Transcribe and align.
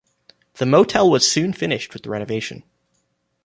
The 0.55 0.65
motel 0.65 1.07
was 1.11 1.31
soon 1.31 1.53
finished 1.53 1.93
with 1.93 2.01
the 2.01 2.09
renovation. 2.09 2.63